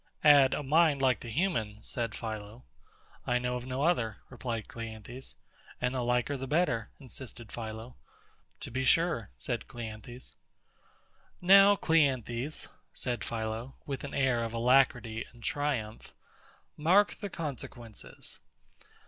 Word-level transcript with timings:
Add, 0.23 0.55
a 0.55 0.63
mind 0.63 0.99
like 0.99 1.19
the 1.19 1.29
human, 1.29 1.79
said 1.79 2.15
PHILO. 2.15 2.63
I 3.27 3.37
know 3.37 3.55
of 3.55 3.67
no 3.67 3.83
other, 3.83 4.17
replied 4.31 4.67
CLEANTHES. 4.67 5.35
And 5.79 5.93
the 5.93 6.01
liker 6.01 6.35
the 6.37 6.47
better, 6.47 6.89
insisted 6.99 7.51
PHILO. 7.51 7.93
To 8.61 8.71
be 8.71 8.83
sure, 8.83 9.29
said 9.37 9.67
CLEANTHES. 9.67 10.35
Now, 11.39 11.75
CLEANTHES, 11.75 12.67
said 12.95 13.23
PHILO, 13.23 13.75
with 13.85 14.03
an 14.03 14.15
air 14.15 14.43
of 14.43 14.55
alacrity 14.55 15.23
and 15.33 15.43
triumph, 15.43 16.15
mark 16.75 17.13
the 17.13 17.29
consequences. 17.29 18.39